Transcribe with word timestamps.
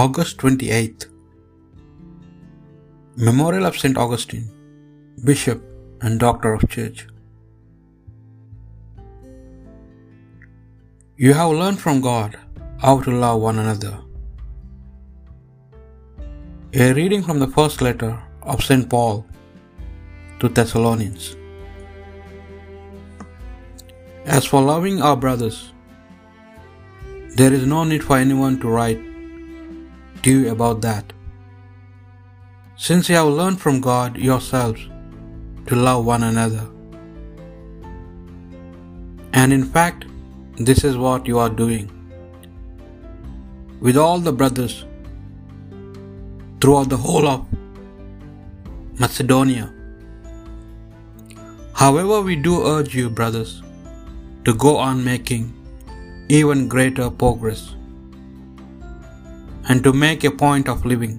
August 0.00 0.38
28th 0.38 1.02
Memorial 3.16 3.66
of 3.66 3.76
St. 3.80 3.98
Augustine, 4.04 4.46
Bishop 5.22 5.60
and 6.00 6.18
Doctor 6.18 6.54
of 6.54 6.62
Church. 6.74 7.06
You 11.18 11.34
have 11.34 11.50
learned 11.50 11.78
from 11.84 12.00
God 12.00 12.38
how 12.84 12.94
to 13.02 13.10
love 13.10 13.42
one 13.42 13.58
another. 13.58 13.92
A 16.72 16.94
reading 16.94 17.22
from 17.28 17.38
the 17.44 17.52
first 17.58 17.82
letter 17.82 18.14
of 18.40 18.64
St. 18.64 18.88
Paul 18.88 19.26
to 20.40 20.48
Thessalonians. 20.48 21.36
As 24.24 24.46
for 24.46 24.62
loving 24.72 25.02
our 25.02 25.16
brothers, 25.28 25.62
there 27.36 27.52
is 27.52 27.66
no 27.66 27.84
need 27.84 28.02
for 28.02 28.16
anyone 28.16 28.58
to 28.60 28.68
write 28.68 29.11
you 30.26 30.50
about 30.50 30.80
that. 30.82 31.12
Since 32.76 33.08
you 33.08 33.16
have 33.16 33.28
learned 33.28 33.60
from 33.60 33.80
God 33.80 34.16
yourselves 34.16 34.80
to 35.66 35.76
love 35.76 36.04
one 36.04 36.22
another. 36.22 36.68
And 39.32 39.52
in 39.52 39.64
fact, 39.64 40.04
this 40.56 40.84
is 40.84 40.96
what 40.96 41.26
you 41.26 41.38
are 41.38 41.50
doing 41.50 41.90
with 43.80 43.96
all 43.96 44.18
the 44.18 44.32
brothers 44.32 44.84
throughout 46.60 46.88
the 46.88 46.96
whole 46.96 47.26
of 47.26 47.46
Macedonia. 48.98 49.72
However, 51.74 52.20
we 52.20 52.36
do 52.36 52.64
urge 52.66 52.94
you, 52.94 53.10
brothers, 53.10 53.62
to 54.44 54.54
go 54.54 54.76
on 54.76 55.04
making 55.04 55.52
even 56.28 56.68
greater 56.68 57.10
progress 57.10 57.74
and 59.68 59.82
to 59.84 59.92
make 60.04 60.24
a 60.24 60.36
point 60.44 60.68
of 60.72 60.86
living 60.92 61.14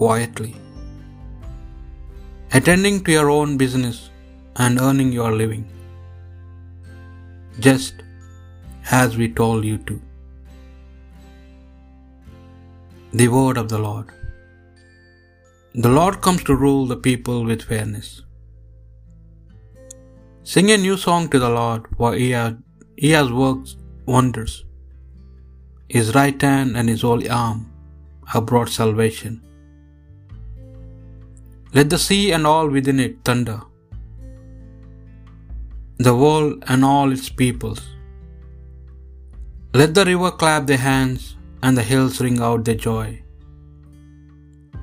quietly, 0.00 0.52
attending 2.58 2.98
to 3.04 3.12
your 3.18 3.28
own 3.36 3.56
business 3.62 4.10
and 4.64 4.80
earning 4.88 5.12
your 5.20 5.30
living, 5.42 5.64
just 7.68 7.94
as 8.90 9.16
we 9.20 9.28
told 9.40 9.64
you 9.70 9.78
to. 9.90 9.96
The 13.20 13.28
word 13.28 13.56
of 13.62 13.68
the 13.72 13.78
Lord. 13.78 14.08
The 15.84 15.92
Lord 15.98 16.20
comes 16.24 16.42
to 16.44 16.54
rule 16.54 16.84
the 16.86 17.00
people 17.08 17.38
with 17.50 17.62
fairness. 17.70 18.08
Sing 20.52 20.70
a 20.70 20.78
new 20.86 20.96
song 20.96 21.28
to 21.32 21.38
the 21.44 21.52
Lord, 21.60 21.82
for 21.96 22.10
he, 22.14 22.28
had, 22.30 22.62
he 22.96 23.10
has 23.18 23.30
worked 23.42 23.70
wonders. 24.06 24.54
His 25.96 26.14
right 26.14 26.40
hand 26.40 26.76
and 26.76 26.88
his 26.88 27.02
holy 27.08 27.28
arm 27.28 27.58
have 28.32 28.46
brought 28.50 28.70
salvation. 28.80 29.34
Let 31.76 31.90
the 31.90 32.00
sea 32.06 32.24
and 32.36 32.46
all 32.52 32.68
within 32.76 33.00
it 33.06 33.16
thunder, 33.28 33.60
the 36.08 36.16
world 36.22 36.64
and 36.68 36.84
all 36.92 37.10
its 37.16 37.28
peoples. 37.42 37.82
Let 39.80 39.92
the 39.96 40.04
river 40.10 40.30
clap 40.42 40.66
their 40.66 40.84
hands 40.90 41.22
and 41.62 41.76
the 41.76 41.86
hills 41.92 42.20
ring 42.26 42.40
out 42.48 42.64
their 42.64 42.82
joy. 42.88 43.06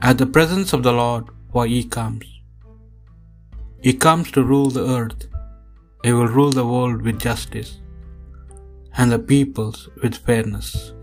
At 0.10 0.18
the 0.22 0.32
presence 0.36 0.72
of 0.76 0.84
the 0.88 0.96
Lord, 1.02 1.26
for 1.52 1.66
he 1.74 1.84
comes. 1.98 2.26
He 3.86 3.94
comes 4.06 4.28
to 4.32 4.50
rule 4.52 4.72
the 4.78 4.86
earth. 4.98 5.22
He 6.04 6.12
will 6.18 6.34
rule 6.38 6.54
the 6.58 6.70
world 6.74 7.02
with 7.06 7.24
justice 7.28 7.72
and 8.98 9.12
the 9.12 9.20
peoples 9.34 9.80
with 10.02 10.16
fairness. 10.28 10.94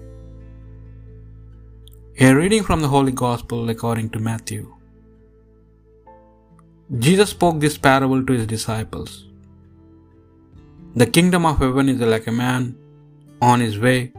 A 2.19 2.35
reading 2.35 2.65
from 2.65 2.81
the 2.83 2.89
Holy 2.89 3.13
Gospel 3.13 3.71
according 3.71 4.11
to 4.11 4.19
Matthew. 4.19 4.63
Jesus 6.99 7.31
spoke 7.31 7.61
this 7.61 7.79
parable 7.79 8.25
to 8.27 8.33
his 8.33 8.47
disciples. 8.47 9.27
The 10.97 11.07
kingdom 11.07 11.47
of 11.47 11.59
heaven 11.59 11.89
is 11.89 12.01
like 12.01 12.27
a 12.27 12.33
man 12.33 12.77
on 13.41 13.61
his 13.61 13.79
way 13.79 14.13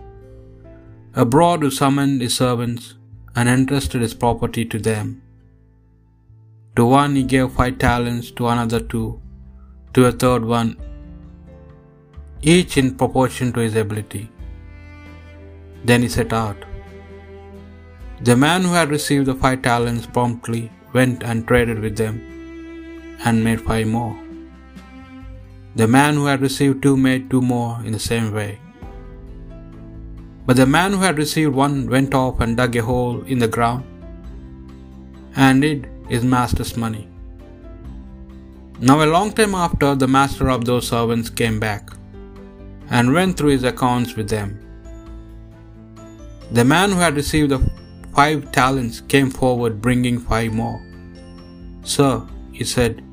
abroad 1.14 1.62
who 1.62 1.70
summoned 1.70 2.22
his 2.22 2.36
servants 2.36 2.96
and 3.36 3.50
entrusted 3.50 4.02
his 4.02 4.14
property 4.14 4.66
to 4.66 4.80
them. 4.80 5.22
To 6.78 6.86
one 6.86 7.16
he 7.16 7.24
gave 7.24 7.52
five 7.52 7.78
talents, 7.78 8.32
to 8.32 8.48
another 8.48 8.80
two, 8.80 9.22
to 9.94 10.06
a 10.06 10.14
third 10.24 10.46
one, 10.46 10.78
each 12.42 12.78
in 12.78 12.96
proportion 12.96 13.52
to 13.54 13.60
his 13.60 13.76
ability. 13.76 14.30
Then 15.84 16.02
he 16.02 16.10
set 16.10 16.32
out. 16.32 16.71
The 18.24 18.36
man 18.36 18.62
who 18.62 18.74
had 18.74 18.92
received 18.92 19.26
the 19.26 19.34
five 19.34 19.64
talents 19.64 20.06
promptly 20.06 20.72
went 20.94 21.24
and 21.24 21.48
traded 21.48 21.80
with 21.80 21.96
them 21.98 22.18
and 23.26 23.44
made 23.44 23.62
five 23.70 23.88
more. 23.88 24.16
The 25.76 25.88
man 25.88 26.14
who 26.16 26.26
had 26.26 26.42
received 26.42 26.84
two 26.84 26.96
made 26.96 27.32
two 27.32 27.42
more 27.42 27.82
in 27.84 27.94
the 27.94 28.06
same 28.12 28.32
way. 28.32 28.60
But 30.46 30.58
the 30.58 30.68
man 30.68 30.94
who 30.94 31.00
had 31.00 31.18
received 31.18 31.56
one 31.56 31.90
went 31.96 32.14
off 32.14 32.40
and 32.42 32.56
dug 32.56 32.76
a 32.76 32.84
hole 32.84 33.24
in 33.24 33.40
the 33.40 33.48
ground 33.48 33.86
and 35.36 35.64
hid 35.64 35.90
his 36.08 36.24
master's 36.24 36.78
money. 36.78 37.08
Now, 38.80 39.04
a 39.04 39.14
long 39.18 39.32
time 39.32 39.56
after, 39.56 39.96
the 39.96 40.08
master 40.20 40.48
of 40.52 40.66
those 40.66 40.88
servants 40.88 41.30
came 41.42 41.60
back 41.60 41.90
and 42.92 43.14
went 43.14 43.38
through 43.38 43.54
his 43.58 43.64
accounts 43.64 44.16
with 44.16 44.30
them. 44.30 44.60
The 46.52 46.66
man 46.66 46.92
who 46.92 46.98
had 46.98 47.16
received 47.16 47.52
the 47.52 47.62
five 48.14 48.52
talents 48.52 49.02
came 49.02 49.30
forward 49.30 49.82
bringing 49.82 50.20
five 50.20 50.54
more. 50.54 50.80
Sir, 51.84 52.28
he 52.52 52.64
said, 52.64 53.04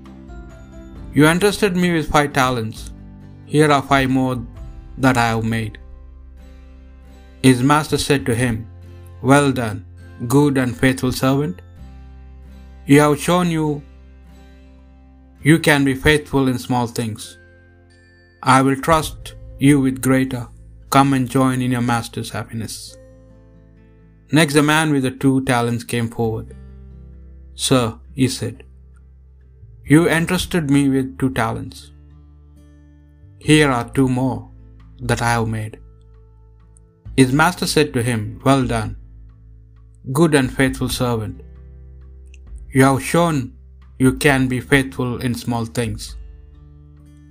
You 1.14 1.26
entrusted 1.26 1.76
me 1.76 1.92
with 1.92 2.10
five 2.10 2.32
talents. 2.32 2.90
Here 3.46 3.70
are 3.70 3.82
five 3.82 4.10
more 4.10 4.36
that 4.98 5.16
I 5.16 5.28
have 5.28 5.44
made. 5.44 5.78
His 7.42 7.62
master 7.62 7.98
said 7.98 8.26
to 8.26 8.34
him, 8.34 8.66
Well 9.22 9.52
done, 9.52 9.86
good 10.26 10.58
and 10.58 10.76
faithful 10.76 11.12
servant. 11.12 11.62
You 12.86 13.00
have 13.00 13.20
shown 13.20 13.50
you 13.50 13.82
you 15.42 15.58
can 15.60 15.84
be 15.84 15.94
faithful 15.94 16.48
in 16.48 16.58
small 16.58 16.88
things. 16.88 17.38
I 18.42 18.60
will 18.60 18.74
trust 18.74 19.34
you 19.58 19.80
with 19.80 20.02
greater. 20.02 20.48
Come 20.90 21.12
and 21.12 21.28
join 21.28 21.62
in 21.62 21.70
your 21.70 21.80
master's 21.80 22.30
happiness. 22.30 22.96
Next, 24.30 24.54
the 24.54 24.62
man 24.62 24.92
with 24.92 25.04
the 25.04 25.10
two 25.10 25.42
talents 25.44 25.84
came 25.84 26.08
forward. 26.08 26.54
Sir, 27.54 27.98
he 28.14 28.28
said, 28.28 28.64
You 29.84 30.08
entrusted 30.08 30.70
me 30.70 30.88
with 30.88 31.18
two 31.18 31.30
talents. 31.30 31.92
Here 33.40 33.70
are 33.70 33.88
two 33.90 34.08
more 34.08 34.50
that 35.00 35.22
I 35.22 35.32
have 35.32 35.48
made. 35.48 35.78
His 37.16 37.32
master 37.32 37.66
said 37.66 37.92
to 37.94 38.02
him, 38.02 38.40
Well 38.44 38.66
done, 38.66 38.96
good 40.12 40.34
and 40.34 40.52
faithful 40.52 40.88
servant. 40.88 41.42
You 42.72 42.84
have 42.84 43.02
shown 43.02 43.56
you 43.98 44.12
can 44.12 44.46
be 44.46 44.60
faithful 44.60 45.18
in 45.18 45.34
small 45.34 45.64
things. 45.64 46.16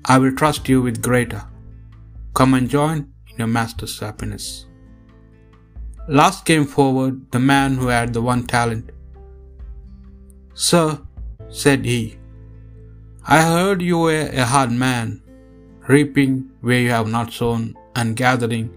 I 0.05 0.17
will 0.17 0.35
trust 0.35 0.67
you 0.67 0.81
with 0.81 1.01
greater. 1.01 1.43
Come 2.33 2.53
and 2.53 2.69
join 2.69 3.13
in 3.29 3.37
your 3.37 3.47
master's 3.47 3.99
happiness. 3.99 4.66
Last 6.09 6.45
came 6.45 6.65
forward 6.65 7.31
the 7.31 7.39
man 7.39 7.75
who 7.75 7.87
had 7.87 8.13
the 8.13 8.21
one 8.21 8.43
talent. 8.47 8.91
Sir, 10.53 11.01
said 11.49 11.83
he, 11.83 12.17
I 13.27 13.41
heard 13.41 13.81
you 13.81 13.97
were 13.99 14.29
a 14.31 14.45
hard 14.45 14.71
man, 14.71 15.21
reaping 15.89 16.49
where 16.61 16.79
you 16.79 16.91
have 16.91 17.09
not 17.09 17.33
sown, 17.33 17.75
and 17.93 18.15
gathering 18.15 18.69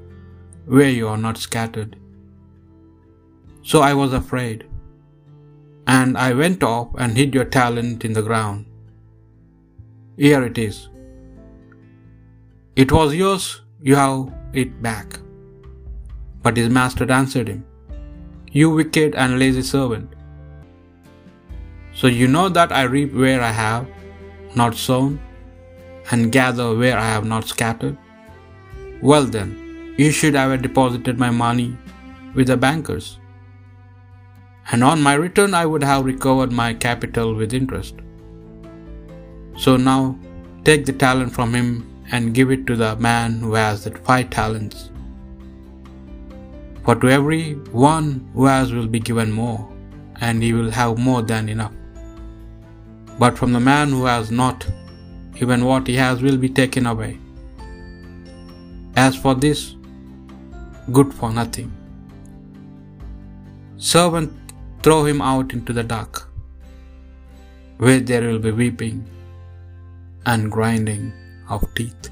where 0.67 0.91
you 0.91 1.07
are 1.07 1.17
not 1.17 1.39
scattered. 1.39 1.97
So 3.63 3.81
I 3.81 3.95
was 3.95 4.13
afraid, 4.13 4.67
and 5.87 6.19
I 6.19 6.33
went 6.33 6.65
off 6.65 6.89
and 6.99 7.17
hid 7.17 7.33
your 7.33 7.45
talent 7.45 8.05
in 8.05 8.13
the 8.13 8.23
ground. 8.23 8.67
Here 10.17 10.43
it 10.43 10.59
is. 10.59 10.89
It 12.75 12.91
was 12.91 13.15
yours, 13.15 13.63
you 13.81 13.95
have 13.95 14.33
it 14.53 14.83
back. 14.83 15.21
But 16.43 16.57
his 16.57 16.71
master 16.71 17.11
answered 17.11 17.49
him, 17.49 17.65
You 18.51 18.71
wicked 18.71 19.15
and 19.15 19.39
lazy 19.39 19.63
servant. 19.63 20.11
So 21.95 22.07
you 22.07 22.29
know 22.29 22.49
that 22.49 22.73
I 22.73 22.83
reap 22.83 23.13
where 23.13 23.43
I 23.43 23.53
have 23.53 23.87
not 24.55 24.75
sown, 24.75 25.21
and 26.11 26.33
gather 26.33 26.75
where 26.75 26.99
I 26.99 27.09
have 27.15 27.25
not 27.25 27.47
scattered? 27.47 27.97
Well 29.01 29.25
then, 29.25 29.95
you 29.97 30.11
should 30.11 30.35
have 30.35 30.63
deposited 30.63 31.19
my 31.19 31.31
money 31.31 31.77
with 32.35 32.49
the 32.49 32.57
bankers, 32.57 33.19
and 34.73 34.83
on 34.85 35.03
my 35.03 35.15
return 35.15 35.55
I 35.55 35.67
would 35.67 35.83
have 35.83 36.05
recovered 36.05 36.53
my 36.53 36.73
capital 36.75 37.35
with 37.35 37.55
interest. 37.61 37.95
So 39.57 39.77
now 39.77 40.19
take 40.65 40.87
the 40.87 40.93
talent 40.93 41.33
from 41.33 41.55
him 41.55 41.69
and 42.13 42.35
give 42.35 42.51
it 42.51 42.67
to 42.67 42.77
the 42.77 42.97
man 42.97 43.41
who 43.41 43.55
has 43.55 43.85
the 43.85 43.91
five 43.91 44.31
talents. 44.31 44.91
For 46.91 46.97
to 47.03 47.09
every 47.17 47.43
one 47.89 48.07
who 48.35 48.47
has 48.47 48.73
will 48.77 48.89
be 48.95 49.01
given 49.09 49.31
more, 49.31 49.59
and 50.29 50.43
he 50.45 50.49
will 50.55 50.73
have 50.79 51.03
more 51.09 51.21
than 51.23 51.49
enough. 51.53 51.77
But 53.21 53.39
from 53.39 53.53
the 53.57 53.63
man 53.69 53.91
who 53.91 54.07
has 54.07 54.33
not, 54.41 54.67
even 55.43 55.67
what 55.69 55.87
he 55.91 55.95
has 56.05 56.25
will 56.27 56.41
be 56.47 56.49
taken 56.49 56.89
away. 56.93 57.13
As 59.05 59.15
for 59.15 59.37
this, 59.45 59.63
good 60.99 61.15
for 61.21 61.31
nothing. 61.41 61.71
Servant, 63.93 64.53
throw 64.83 65.01
him 65.11 65.23
out 65.31 65.55
into 65.59 65.73
the 65.81 65.89
dark, 65.97 66.27
where 67.85 68.01
there 68.01 68.25
will 68.29 68.45
be 68.51 68.59
weeping 68.63 68.99
and 70.27 70.57
grinding 70.59 71.05
of 71.49 71.73
teeth. 71.77 72.11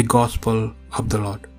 The 0.00 0.06
Gospel 0.18 0.60
of 1.00 1.08
the 1.14 1.22
Lord. 1.26 1.51